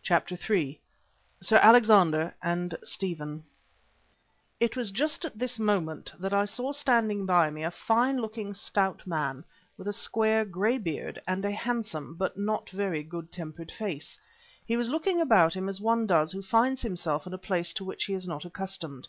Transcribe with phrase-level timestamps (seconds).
[0.00, 0.80] CHAPTER III
[1.40, 3.42] SIR ALEXANDER AND STEPHEN
[4.60, 8.54] It was just at this moment that I saw standing by me a fine looking,
[8.54, 9.42] stout man
[9.76, 14.16] with a square, grey beard and a handsome, but not very good tempered face.
[14.64, 17.84] He was looking about him as one does who finds himself in a place to
[17.84, 19.08] which he is not accustomed.